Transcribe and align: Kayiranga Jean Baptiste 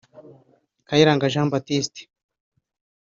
Kayiranga 0.87 1.31
Jean 1.33 1.47
Baptiste 1.51 2.01